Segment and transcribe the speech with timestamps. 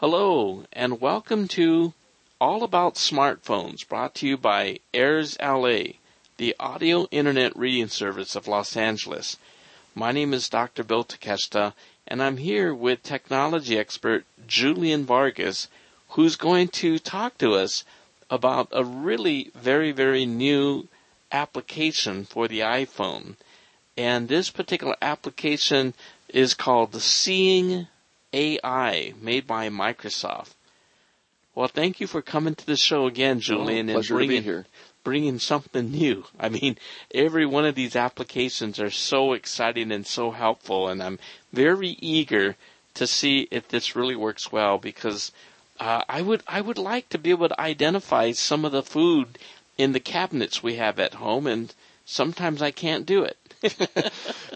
[0.00, 1.92] Hello, and welcome to
[2.40, 5.94] All About Smartphones, brought to you by Airs LA,
[6.36, 9.38] the audio internet reading service of Los Angeles.
[9.96, 10.84] My name is Dr.
[10.84, 11.72] Bill Takeshita,
[12.06, 15.66] and I'm here with technology expert Julian Vargas,
[16.10, 17.84] who's going to talk to us
[18.30, 20.86] about a really very, very new
[21.32, 23.34] application for the iPhone.
[23.96, 25.92] And this particular application
[26.28, 27.88] is called the Seeing
[28.32, 30.54] AI made by Microsoft.
[31.54, 34.64] Well, thank you for coming to the show again, Julian, oh, and bringing
[35.02, 36.24] bringing something new.
[36.38, 36.76] I mean,
[37.14, 41.18] every one of these applications are so exciting and so helpful, and I'm
[41.52, 42.56] very eager
[42.94, 45.32] to see if this really works well because
[45.80, 49.38] uh, I would I would like to be able to identify some of the food
[49.76, 51.74] in the cabinets we have at home, and
[52.04, 53.36] sometimes I can't do it.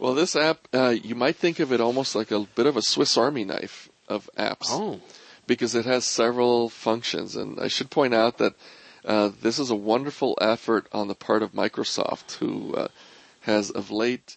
[0.00, 2.82] Well, this app, uh, you might think of it almost like a bit of a
[2.82, 4.68] Swiss Army knife of apps.
[4.68, 5.00] Oh.
[5.46, 7.34] Because it has several functions.
[7.34, 8.54] And I should point out that
[9.04, 12.88] uh, this is a wonderful effort on the part of Microsoft, who uh,
[13.40, 14.36] has of late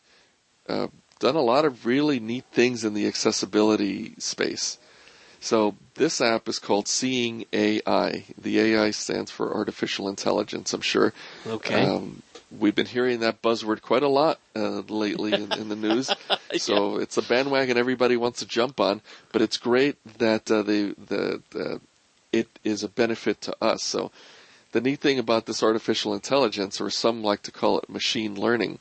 [0.68, 0.88] uh,
[1.20, 4.78] done a lot of really neat things in the accessibility space.
[5.40, 8.24] So this app is called Seeing AI.
[8.38, 11.14] The AI stands for artificial intelligence, I'm sure.
[11.46, 11.84] Okay.
[11.84, 12.24] Um,
[12.60, 16.12] we've been hearing that buzzword quite a lot uh, lately in, in, the news.
[16.58, 17.04] So yeah.
[17.04, 19.02] it's a bandwagon everybody wants to jump on,
[19.34, 21.82] but it's great that uh, the, the, the
[22.32, 23.84] it is a benefit to us.
[23.84, 24.12] So
[24.72, 28.80] the neat thing about this artificial intelligence, or some like to call it machine learning,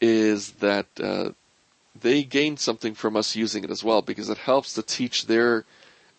[0.00, 1.30] is that uh,
[2.00, 5.64] they gain something from us using it as well because it helps to teach their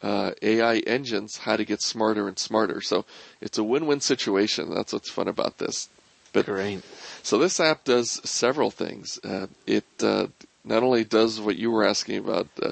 [0.01, 2.81] uh, AI engines how to get smarter and smarter.
[2.81, 3.05] So
[3.39, 4.69] it's a win-win situation.
[4.73, 5.89] That's what's fun about this.
[6.33, 6.81] But, Great.
[7.21, 9.19] So this app does several things.
[9.23, 10.27] Uh, it uh,
[10.65, 12.71] not only does what you were asking about uh,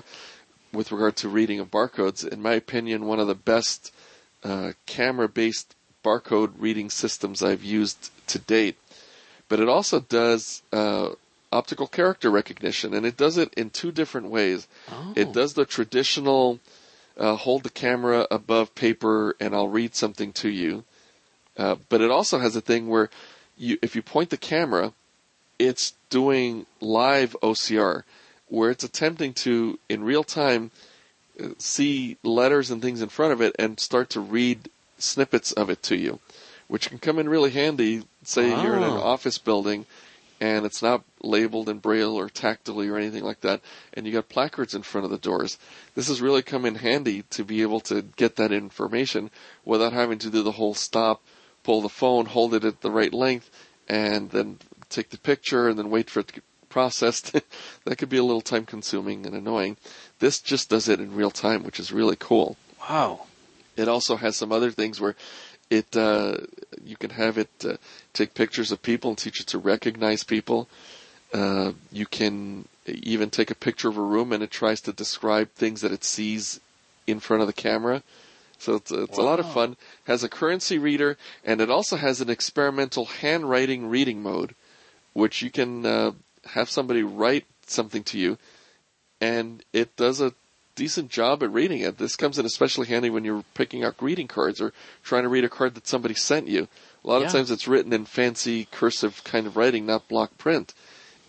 [0.73, 2.28] with regard to reading of barcodes.
[2.28, 3.94] In my opinion, one of the best
[4.44, 8.78] uh, camera-based barcode reading systems I've used to date.
[9.48, 11.12] But it also does uh,
[11.52, 14.68] optical character recognition, and it does it in two different ways.
[14.90, 15.14] Oh.
[15.16, 16.59] It does the traditional
[17.18, 20.84] uh, hold the camera above paper and I'll read something to you.
[21.58, 23.09] Uh, but it also has a thing where
[23.61, 24.91] you, if you point the camera,
[25.59, 28.03] it's doing live OCR,
[28.47, 30.72] where it's attempting to, in real time,
[31.41, 35.69] uh, see letters and things in front of it and start to read snippets of
[35.69, 36.19] it to you,
[36.67, 38.03] which can come in really handy.
[38.23, 38.63] Say oh.
[38.63, 39.01] you're in an ah.
[39.01, 39.85] office building
[40.41, 43.61] and it's not labeled in braille or tactily or anything like that,
[43.93, 45.59] and you got placards in front of the doors.
[45.93, 49.29] This has really come in handy to be able to get that information
[49.63, 51.22] without having to do the whole stop,
[51.63, 53.49] pull the phone, hold it at the right length,
[53.88, 54.57] and then
[54.89, 57.33] take the picture and then wait for it to get processed.
[57.85, 59.77] that could be a little time consuming and annoying.
[60.19, 62.57] This just does it in real time, which is really cool.
[62.89, 63.27] Wow.
[63.77, 65.16] It also has some other things where
[65.69, 66.38] it uh,
[66.83, 67.78] you can have it uh,
[68.13, 70.67] take pictures of people and teach it to recognize people.
[71.33, 75.49] Uh, you can even take a picture of a room and it tries to describe
[75.51, 76.59] things that it sees
[77.07, 78.03] in front of the camera.
[78.61, 79.23] So it's, it's wow.
[79.23, 79.75] a lot of fun.
[80.05, 84.53] Has a currency reader and it also has an experimental handwriting reading mode,
[85.13, 86.11] which you can uh,
[86.45, 88.38] have somebody write something to you,
[89.19, 90.33] and it does a
[90.75, 91.97] decent job at reading it.
[91.97, 94.73] This comes in especially handy when you're picking out greeting cards or
[95.03, 96.67] trying to read a card that somebody sent you.
[97.03, 97.28] A lot yeah.
[97.28, 100.73] of times it's written in fancy cursive kind of writing, not block print.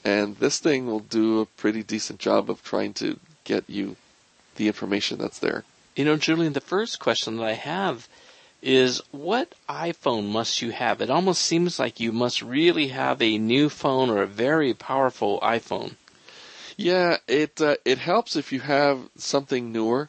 [0.05, 3.97] And this thing will do a pretty decent job of trying to get you
[4.57, 5.65] the information that's there.
[5.95, 8.09] You know, Julian, the first question that I have
[8.63, 11.03] is what iPhone must you have?
[11.03, 15.39] It almost seems like you must really have a new phone or a very powerful
[15.41, 15.97] iPhone.
[16.79, 20.09] Yeah, it uh, it helps if you have something newer,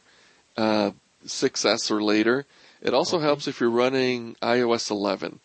[0.56, 0.92] uh,
[1.26, 2.46] 6S or later.
[2.80, 3.26] It also okay.
[3.26, 5.40] helps if you're running iOS 11.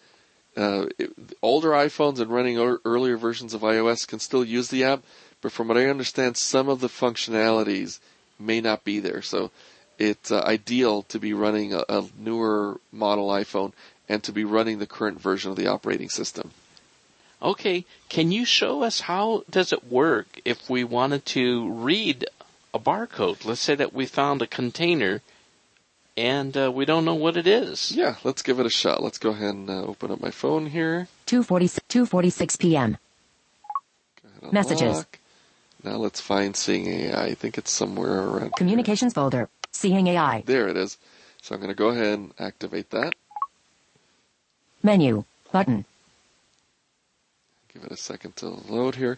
[0.56, 1.12] Uh, it,
[1.42, 5.04] older iPhones and running o- earlier versions of iOS can still use the app,
[5.42, 8.00] but from what I understand, some of the functionalities
[8.40, 9.22] may not be there.
[9.22, 9.52] So
[10.00, 13.74] it's uh, ideal to be running a, a newer model iPhone
[14.08, 16.52] and to be running the current version of the operating system.
[17.42, 22.26] Okay, can you show us how does it work if we wanted to read
[22.74, 23.46] a barcode?
[23.46, 25.22] Let's say that we found a container
[26.18, 27.92] and uh, we don't know what it is.
[27.94, 29.02] Yeah, let's give it a shot.
[29.02, 31.08] Let's go ahead and uh, open up my phone here.
[31.28, 32.98] 2.46 p.m.
[34.52, 35.06] Messages.
[35.84, 37.26] Now let's find Seeing AI.
[37.28, 39.22] I think it's somewhere around Communications here.
[39.22, 39.50] folder.
[39.72, 40.44] Seeing AI.
[40.46, 40.98] There it is.
[41.42, 43.14] So I'm going to go ahead and activate that.
[44.84, 45.24] Menu.
[45.52, 45.86] Button.
[47.74, 49.18] Give it a second to load here.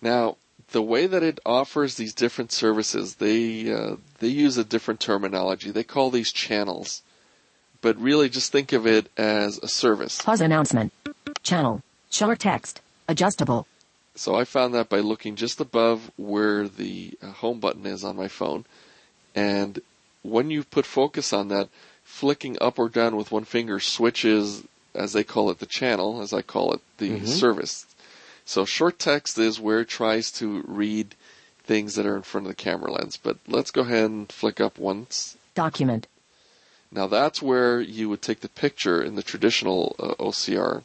[0.00, 0.36] Now,
[0.72, 5.70] the way that it offers these different services, they uh, they use a different terminology.
[5.70, 7.02] They call these channels,
[7.80, 10.20] but really just think of it as a service.
[10.22, 10.92] Pause announcement.
[11.42, 11.82] Channel.
[12.10, 12.80] Short text.
[13.08, 13.66] Adjustable.
[14.14, 18.16] So I found that by looking just above where the uh, home button is on
[18.16, 18.64] my phone,
[19.36, 19.80] and
[20.22, 21.68] when you put focus on that,
[22.02, 26.32] flicking up or down with one finger switches, as they call it, the channel, as
[26.32, 27.86] I call it, the service.
[28.44, 31.14] So short text is where it tries to read
[31.64, 33.16] things that are in front of the camera lens.
[33.16, 35.36] But let's go ahead and flick up once.
[35.54, 36.06] Document.
[36.90, 40.82] Now that's where you would take the picture in the traditional uh, OCR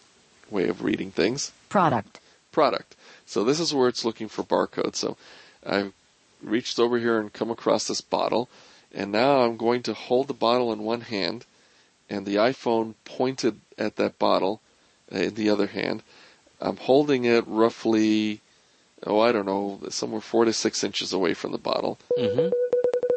[0.50, 1.52] way of reading things.
[1.70, 2.20] Product.
[2.52, 2.96] Product.
[3.26, 4.96] So this is where it's looking for barcodes.
[4.96, 5.16] So
[5.66, 5.94] I've
[6.42, 8.50] reached over here and come across this bottle,
[8.94, 11.46] and now I'm going to hold the bottle in one hand,
[12.10, 14.62] and the iPhone pointed at that bottle
[15.14, 16.04] uh, in the other hand.
[16.60, 18.42] I'm holding it roughly,
[19.06, 21.98] oh, I don't know, somewhere four to six inches away from the bottle.
[22.18, 22.50] Mm-hmm.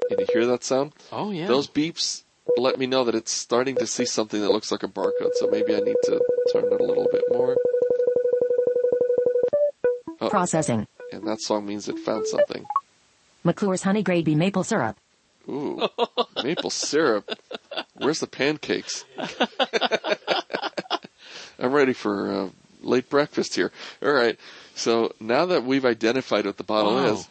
[0.09, 0.93] Can you hear that sound?
[1.11, 1.47] Oh yeah.
[1.47, 2.23] Those beeps
[2.57, 5.49] let me know that it's starting to see something that looks like a barcode, so
[5.49, 6.21] maybe I need to
[6.53, 7.57] turn it a little bit more.
[10.21, 10.29] Oh.
[10.31, 10.87] Processing.
[11.13, 12.65] And that song means it found something.
[13.45, 14.97] McClure's Honey Grade B Maple Syrup.
[15.49, 15.87] Ooh,
[16.43, 17.31] maple syrup.
[17.97, 19.05] Where's the pancakes?
[21.59, 22.49] I'm ready for uh,
[22.83, 23.71] late breakfast here.
[24.03, 24.39] All right.
[24.75, 27.13] So now that we've identified what the bottle Wow.
[27.13, 27.29] is,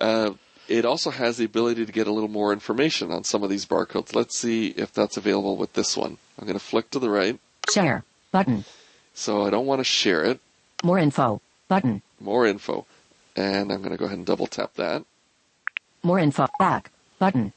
[0.00, 0.30] uh,
[0.68, 3.66] it also has the ability to get a little more information on some of these
[3.66, 4.14] barcodes.
[4.14, 6.18] Let's see if that's available with this one.
[6.38, 7.40] I'm going to flick to the right.
[7.72, 8.04] Share.
[8.30, 8.64] Button.
[9.14, 10.38] So I don't want to share it.
[10.84, 11.40] More info.
[11.66, 12.02] Button.
[12.20, 12.86] More info.
[13.34, 15.04] And I'm going to go ahead and double tap that.
[16.08, 16.48] More info.
[16.58, 16.90] Back.
[17.18, 17.52] Button.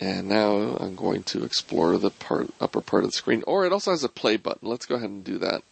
[0.00, 3.44] And now I'm going to explore the part, upper part of the screen.
[3.46, 4.68] Or it also has a play button.
[4.68, 5.62] Let's go ahead and do that.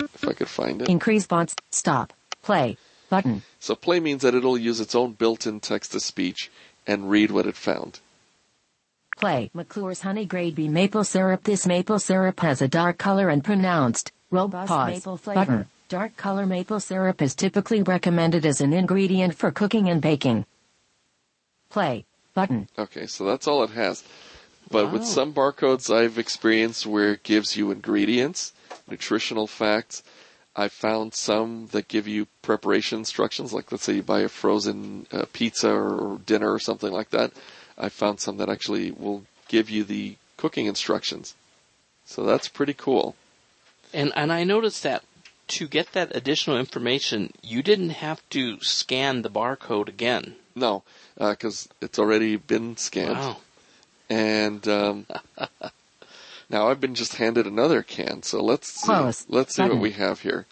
[0.00, 0.88] If I could find it.
[0.88, 1.54] Increase fonts.
[1.70, 2.12] Stop.
[2.42, 2.76] Play.
[3.08, 3.42] Button.
[3.60, 6.50] So play means that it'll use its own built-in text-to-speech
[6.84, 8.00] and read what it found.
[9.16, 9.48] Play.
[9.54, 11.44] McClure's Honey Grade B Maple Syrup.
[11.44, 14.90] This maple syrup has a dark color and pronounced, robust Pause.
[14.90, 15.40] maple flavor.
[15.40, 15.66] Button.
[15.88, 20.44] Dark color maple syrup is typically recommended as an ingredient for cooking and baking.
[21.70, 22.04] Play.
[22.34, 22.68] Button.
[22.78, 24.04] Okay, so that's all it has.
[24.70, 28.52] But with some barcodes I've experienced where it gives you ingredients,
[28.86, 30.02] nutritional facts,
[30.54, 35.06] I've found some that give you preparation instructions, like let's say you buy a frozen
[35.10, 37.32] uh, pizza or dinner or something like that.
[37.78, 41.34] I found some that actually will give you the cooking instructions.
[42.04, 43.16] So that's pretty cool.
[43.94, 45.02] And and I noticed that
[45.48, 50.36] to get that additional information, you didn't have to scan the barcode again.
[50.54, 50.82] No,
[51.16, 53.18] because it's already been scanned.
[53.18, 53.36] Wow.
[54.10, 55.06] And um,
[56.50, 58.22] now I've been just handed another can.
[58.22, 59.26] So let's see, Close.
[59.28, 60.46] let's see what we have here.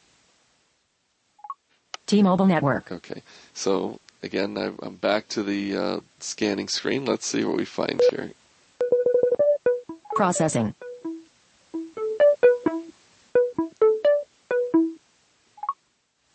[2.07, 2.93] T-Mobile Network.
[2.93, 3.23] Okay,
[3.53, 7.05] so again, I'm I'm back to the uh, scanning screen.
[7.05, 8.31] Let's see what we find here.
[10.15, 10.75] Processing.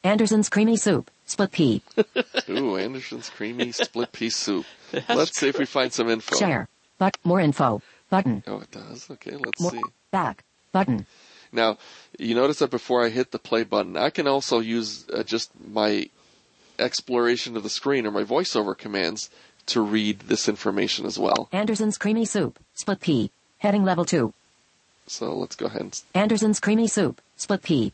[0.04, 1.10] Anderson's Creamy Soup.
[1.26, 1.82] Split pea.
[2.50, 4.66] Ooh, Anderson's creamy split pea soup.
[5.08, 6.36] Let's see if we find some info.
[6.36, 6.68] Share.
[6.98, 7.82] But more info.
[8.10, 8.44] Button.
[8.48, 9.10] Oh, it does.
[9.10, 9.72] Okay, let's More.
[9.72, 9.82] see.
[10.12, 10.44] Back.
[10.74, 11.06] Button.
[11.54, 11.78] Now,
[12.20, 15.50] you notice that before I hit the play button, I can also use uh, just
[15.66, 16.10] my
[16.78, 19.30] exploration of the screen or my voiceover commands
[19.68, 21.48] to read this information as well.
[21.54, 22.60] Anderson's Creamy Soup.
[22.74, 23.32] Split pea.
[23.60, 24.34] Heading level 2.
[25.08, 27.22] So let's go ahead and Anderson's Creamy Soup.
[27.38, 27.94] Split pea.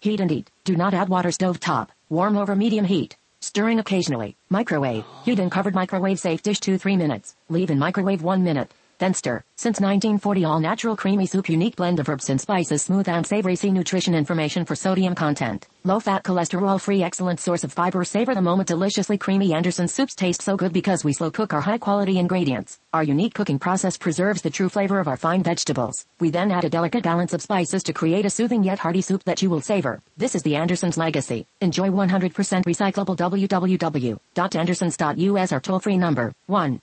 [0.00, 0.48] Heat and eat.
[0.64, 1.90] Do not add water stove top.
[2.08, 3.16] Warm over medium heat.
[3.40, 4.36] Stirring occasionally.
[4.48, 5.04] Microwave.
[5.24, 7.34] Heat in covered microwave safe dish 2 3 minutes.
[7.48, 8.70] Leave in microwave 1 minute.
[9.02, 13.56] Since 1940 all natural creamy soup unique blend of herbs and spices smooth and savory
[13.56, 15.66] see nutrition information for sodium content.
[15.82, 20.14] Low fat cholesterol free excellent source of fiber savor the moment deliciously creamy Anderson soups
[20.14, 22.78] taste so good because we slow cook our high quality ingredients.
[22.92, 26.06] Our unique cooking process preserves the true flavor of our fine vegetables.
[26.20, 29.24] We then add a delicate balance of spices to create a soothing yet hearty soup
[29.24, 30.00] that you will savor.
[30.16, 31.48] This is the Anderson's legacy.
[31.60, 36.80] Enjoy 100% recyclable www.andersons.us our toll free number 1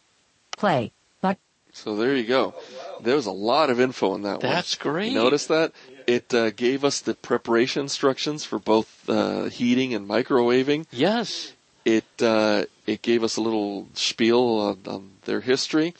[0.57, 0.91] Play.
[1.21, 1.37] But
[1.71, 2.55] So there you go.
[3.01, 4.51] There's a lot of info in that one.
[4.51, 5.11] That's great.
[5.11, 5.71] You Notice that
[6.07, 10.87] it uh, gave us the preparation instructions for both uh, heating and microwaving.
[10.91, 11.53] Yes.
[11.85, 15.93] It uh, it gave us a little spiel on, on their history.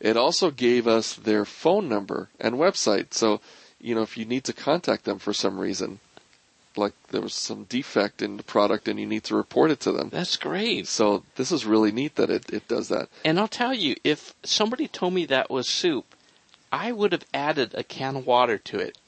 [0.00, 3.14] It also gave us their phone number and website.
[3.14, 3.40] So,
[3.80, 6.00] you know, if you need to contact them for some reason,
[6.76, 9.92] like there was some defect in the product and you need to report it to
[9.92, 10.08] them.
[10.10, 10.88] That's great.
[10.88, 13.08] So this is really neat that it, it does that.
[13.24, 16.14] And I'll tell you, if somebody told me that was soup,
[16.72, 18.98] I would have added a can of water to it.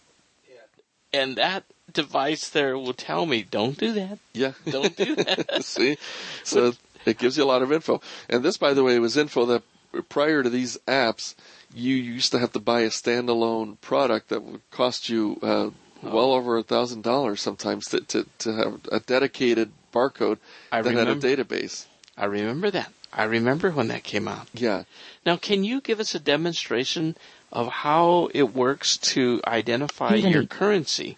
[1.12, 4.19] And that device there will tell me, don't do that.
[4.35, 4.52] Yeah.
[4.69, 5.61] Don't do that.
[5.64, 5.97] See?
[6.45, 6.75] So
[7.07, 8.00] it gives you a lot of info.
[8.28, 9.62] And this, by the way, was info that
[10.02, 11.34] prior to these apps,
[11.74, 15.70] you used to have to buy a standalone product that would cost you uh,
[16.02, 20.38] well over a thousand dollars sometimes to, to, to have a dedicated barcode
[20.70, 21.26] I that remember.
[21.28, 21.86] had a database.
[22.16, 22.92] I remember that.
[23.12, 24.46] I remember when that came out.
[24.52, 24.84] Yeah.
[25.24, 27.16] Now, can you give us a demonstration
[27.52, 31.16] of how it works to identify your currency?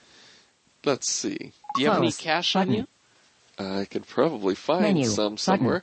[0.85, 1.53] Let's see.
[1.75, 2.19] Do you have any Close.
[2.19, 2.87] cash on you?
[3.59, 5.07] I could probably find Menu.
[5.07, 5.83] some Button.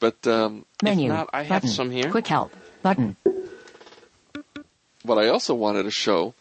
[0.00, 0.14] Somewhere.
[0.22, 1.08] But um, Menu.
[1.08, 1.68] not, I have button.
[1.74, 2.10] some here.
[2.10, 2.52] Quick help.
[2.82, 3.16] Button.
[5.02, 6.34] what I also wanted to show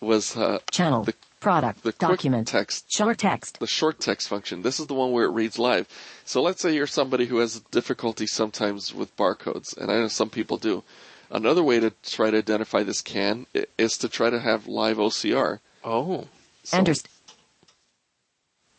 [0.00, 1.04] was uh, Channel.
[1.04, 1.82] The- Product.
[1.84, 2.48] the document.
[2.48, 3.60] text Short text.
[3.60, 4.62] the short text function.
[4.62, 5.86] This is the one where it reads live.
[6.24, 10.30] So let's say you're somebody who has difficulty sometimes with barcodes, and I know some
[10.30, 10.82] people do.
[11.30, 13.46] Another way to try to identify this can
[13.78, 15.60] is to try to have live OCR.
[15.84, 16.26] Oh,
[16.64, 17.04] So, Underst.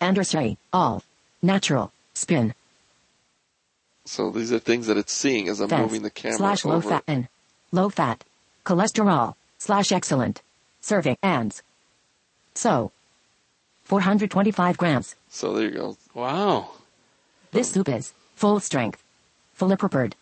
[0.01, 0.57] Andersray.
[0.73, 1.03] All.
[1.41, 1.93] Natural.
[2.15, 2.53] Spin.
[4.07, 5.81] So these are things that it's seeing as I'm Fence.
[5.81, 6.89] moving the camera slash low over.
[6.89, 7.27] fat and
[7.71, 8.23] low fat.
[8.65, 9.35] Cholesterol.
[9.59, 10.41] Slash excellent.
[10.81, 11.61] Serving ands.
[12.55, 12.91] So.
[13.85, 15.15] 425 grams.
[15.29, 15.97] So there you go.
[16.13, 16.71] wow.
[17.51, 19.01] This soup is full strength,
[19.53, 20.15] fully prepared,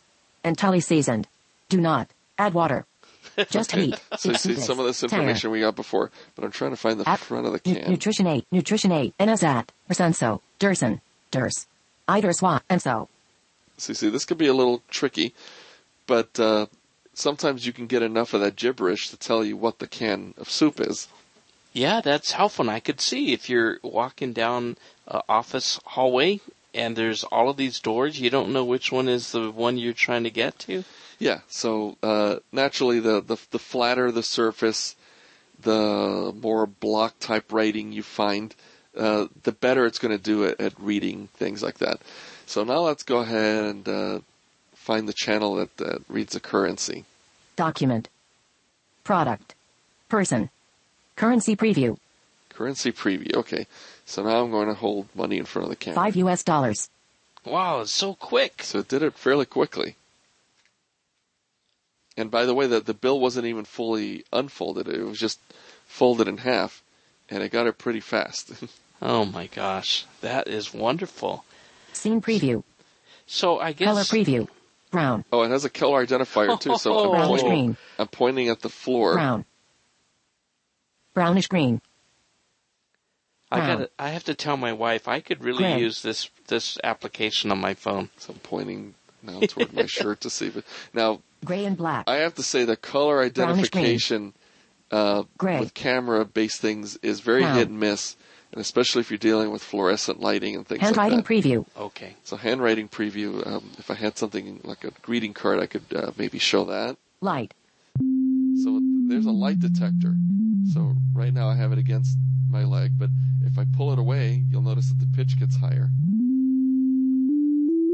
[0.44, 1.27] entirely seasoned.
[1.70, 2.86] Do not add water.
[3.50, 4.00] Just heat.
[4.18, 5.15] So you see some of this tender.
[5.15, 7.80] information we got before, but I'm trying to find the App- front of the Nu-
[7.82, 7.92] can.
[7.92, 11.01] Nutrition 8, Nutrition 8, Inazat, Resenso, Durson,
[11.32, 11.65] Durs,
[12.08, 13.10] Iderswa, and so.
[13.77, 15.34] So you see, this could be a little tricky,
[16.08, 16.67] but uh,
[17.13, 20.50] sometimes you can get enough of that gibberish to tell you what the can of
[20.50, 21.08] soup is.
[21.74, 22.63] Yeah, that's helpful.
[22.63, 24.77] And I could see if you're walking down
[25.08, 26.39] uh, office hallway
[26.75, 29.94] and there's all of these doors, you don't know which one is the one you're
[29.94, 30.84] trying to get to.
[31.17, 34.98] Yeah, so uh, naturally, the, the the flatter the surface,
[35.62, 38.53] the more block type writing you find,
[38.98, 42.01] uh, the better it's going to do at, at reading things like that.
[42.46, 44.20] So now let's go ahead and uh,
[44.74, 47.06] find the channel that, that reads the currency.
[47.56, 48.08] Document.
[49.04, 49.56] Product.
[50.10, 50.50] Person.
[51.16, 51.98] Currency preview.
[52.50, 53.36] Currency preview.
[53.36, 53.68] Okay,
[54.06, 55.96] so now I'm going to hold money in front of the camera.
[55.96, 56.90] 5 US dollars.
[57.46, 58.64] Wow, it's so quick.
[58.64, 59.96] So it did it fairly quickly.
[62.18, 64.88] And by the way, the, the bill wasn't even fully unfolded.
[64.88, 65.40] It was just
[65.86, 66.82] folded in half,
[67.30, 68.52] and it got it pretty fast.
[69.02, 71.44] Oh my gosh, that is wonderful.
[71.96, 72.64] Scene preview.
[73.25, 74.48] So I guess Color preview.
[74.92, 75.25] Brown.
[75.34, 77.78] oh, it has a color identifier too, so I'm, Brownish pointing, green.
[78.00, 79.14] I'm pointing at the floor.
[79.14, 79.46] Brown.
[81.14, 81.82] Brownish green.
[83.52, 83.78] I Brown.
[83.80, 85.80] got I have to tell my wife I could really Gray.
[85.80, 88.10] use this this application on my phone.
[88.18, 90.66] So I'm pointing now toward my shirt to see if it.
[90.94, 92.08] Now, Gray and black.
[92.08, 94.34] I have to say the color identification
[94.92, 97.58] uh, with camera-based things is very Brown.
[97.58, 98.16] hit and miss,
[98.55, 101.25] and especially if you're dealing with fluorescent lighting and things like Handwriting that.
[101.25, 101.65] preview.
[101.77, 102.15] Okay.
[102.24, 103.45] So handwriting preview.
[103.45, 106.95] Um, if I had something like a greeting card, I could uh, maybe show that.
[107.19, 107.53] Light.
[108.63, 110.15] So there's a light detector.
[110.74, 112.17] So right now I have it against
[112.50, 113.09] my leg, but
[113.43, 115.89] if I pull it away, you'll notice that the pitch gets higher.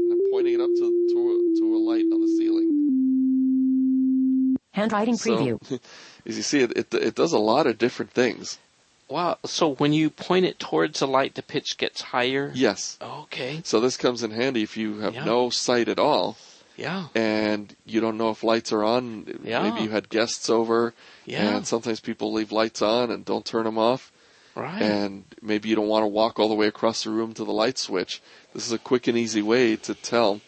[0.04, 2.68] And I'm pointing it up to to a, to a light on the ceiling.
[4.70, 5.58] Handwriting preview.
[5.64, 5.80] So, preview.
[6.26, 8.58] as you see, it, it it does a lot of different things.
[9.12, 9.38] Wow.
[9.44, 12.50] So when you point it towards the light, the pitch gets higher.
[12.54, 12.98] Yes.
[13.00, 13.60] Okay.
[13.64, 15.24] So this comes in handy if you have Yeah.
[15.24, 16.36] no sight at all
[16.76, 17.08] Yeah.
[17.14, 19.40] and you don't know if lights are on.
[19.44, 19.62] Yeah.
[19.68, 20.94] Maybe you had guests over,
[21.26, 21.56] Yeah.
[21.56, 24.10] and sometimes people leave lights on and don't turn them off.
[24.54, 24.82] Right.
[24.82, 27.52] and maybe you don't want to walk all the way across the room to the
[27.54, 28.20] light switch.
[28.52, 30.42] This is a quick and easy way to tell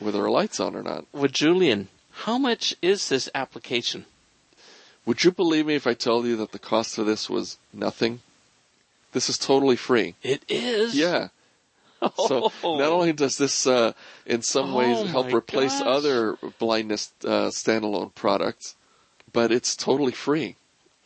[0.00, 1.04] whether a light's on or not.
[1.12, 4.04] With Julian, how much is this application?
[5.06, 8.20] Would you believe me if I told you that the cost of this was nothing?
[9.12, 10.14] This is totally free.
[10.22, 10.94] It is.
[10.94, 11.28] Yeah.
[12.26, 12.76] So Oh.
[12.78, 13.92] not only does this, uh,
[14.26, 15.86] in some Oh ways, help replace gosh.
[15.86, 18.74] other blindness uh, standalone products,
[19.32, 20.56] but it's totally free.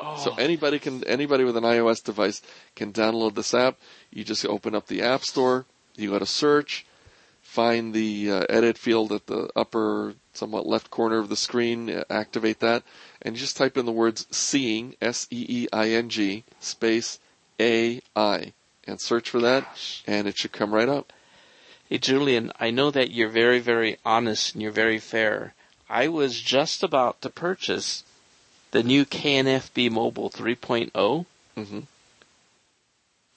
[0.01, 0.17] Oh.
[0.17, 2.41] So anybody can anybody with an iOS device
[2.75, 3.77] can download this app.
[4.11, 6.87] You just open up the App Store, you go to search,
[7.43, 12.61] find the uh, edit field at the upper somewhat left corner of the screen, activate
[12.61, 12.83] that,
[13.23, 17.19] and you just type in the words seeing S E E I N G space
[17.61, 18.53] A I
[18.87, 19.65] and search for that
[20.07, 21.13] and it should come right up.
[21.89, 25.55] Hey, Julian, I know that you're very, very honest and you're very fair.
[25.89, 28.05] I was just about to purchase
[28.71, 31.27] the new KNFB Mobile 3.0.
[31.57, 31.87] Mhm.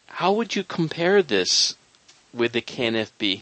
[0.07, 1.75] how would you compare this
[2.31, 3.41] with the KNFB?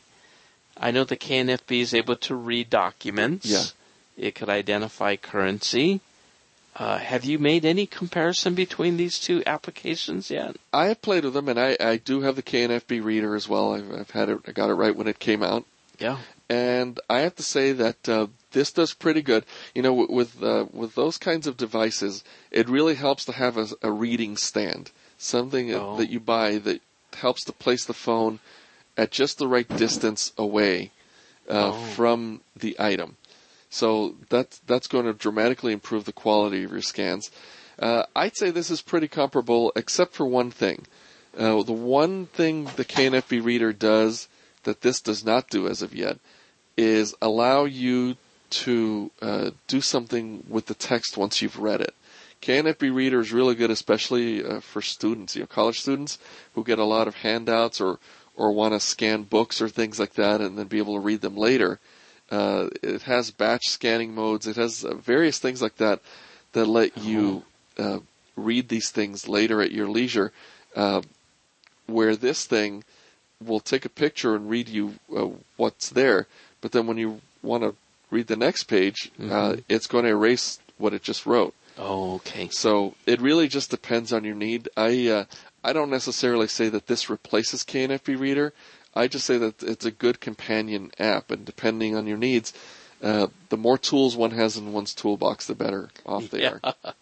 [0.78, 3.46] I know the KNFB is able to read documents.
[3.46, 3.66] Yeah.
[4.18, 6.00] It could identify currency.
[6.76, 10.56] Uh, have you made any comparison between these two applications yet?
[10.72, 13.74] I have played with them, and I, I do have the KNFB reader as well.
[13.74, 15.66] I've, I've had it, I got it right when it came out,
[16.00, 16.20] Yeah.
[16.50, 19.46] and I have to say that uh, this does pretty good.
[19.76, 23.68] You know, with uh, with those kinds of devices, it really helps to have a,
[23.82, 25.98] a reading stand, something that- Oh.
[25.98, 26.82] that you buy that
[27.16, 28.40] helps to place the phone
[28.98, 30.92] at just the right distance away
[31.50, 31.86] uh, Oh.
[31.96, 33.18] from the item.
[33.72, 37.32] So that's that's going to dramatically improve the quality of your scans.
[37.80, 40.86] Uh, I'd say this is pretty comparable, except for one thing.
[41.36, 44.28] Uh, the one thing the KNFB reader does
[44.64, 46.20] that this does not do as of yet
[46.76, 48.18] is allow you
[48.50, 51.96] to uh, do something with the text once you've read it.
[52.42, 56.20] KNFB reader is really good, especially uh, for students, you know, college students
[56.56, 58.00] who get a lot of handouts or
[58.36, 61.22] or want to scan books or things like that and then be able to read
[61.22, 61.80] them later.
[62.32, 64.48] Uh, it has batch scanning modes.
[64.48, 66.00] It has uh, various things like that
[66.54, 67.44] that let you
[67.78, 68.00] uh,
[68.36, 70.32] read these things later at your leisure.
[70.76, 71.02] Uh,
[71.88, 72.84] where this thing
[73.44, 76.28] will take a picture and read you uh, what's there,
[76.62, 77.76] but then when you want to
[78.10, 79.64] read the next page, uh, Mhm.
[79.68, 81.54] it's going to erase what it just wrote.
[81.78, 82.50] Oh, okay.
[82.52, 84.70] So it really just depends on your need.
[84.78, 85.26] I uh,
[85.64, 88.54] I don't necessarily say that this replaces KNFB Reader.
[88.96, 92.54] I just say that it's a good companion app, and depending on your needs,
[93.02, 96.58] uh, the more tools one has in one's toolbox, the better off they Yeah.
[96.64, 96.76] are.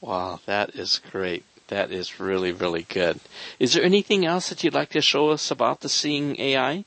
[0.00, 1.44] Wow, that is great.
[1.68, 3.20] That is really, really good.
[3.58, 6.84] Is there anything else that you'd like to show us about the Seeing AI?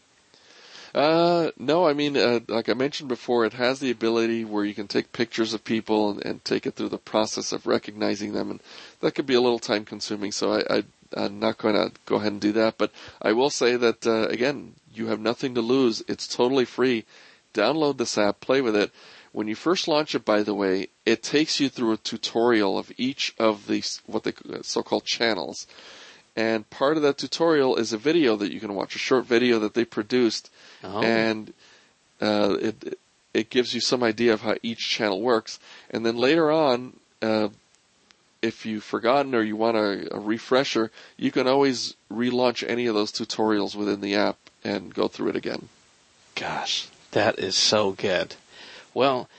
[0.93, 4.73] Uh, no, I mean, uh, like I mentioned before, it has the ability where you
[4.73, 8.51] can take pictures of people and, and take it through the process of recognizing them,
[8.51, 8.59] and
[9.01, 10.31] that could be a little time consuming.
[10.31, 10.83] So I, I
[11.15, 14.27] I'm not going to go ahead and do that, but I will say that uh,
[14.27, 16.03] again, you have nothing to lose.
[16.07, 17.05] It's totally free.
[17.53, 18.91] Download this app, play with it.
[19.31, 22.91] When you first launch it, by the way, it takes you through a tutorial of
[22.97, 25.67] each of these what they so-called channels.
[26.35, 29.59] And part of that tutorial is a video that you can watch, a short video
[29.59, 30.51] that they produced
[30.83, 31.53] Oh, and
[32.21, 32.99] uh, it
[33.33, 35.59] it gives you some idea of how each channel works.
[35.89, 37.49] And then later on, uh,
[38.41, 42.95] if you've forgotten or you want a, a refresher, you can always relaunch any of
[42.95, 45.69] those tutorials within the app and go through it again.
[46.35, 48.35] gosh, that is so good.
[48.93, 49.29] Well,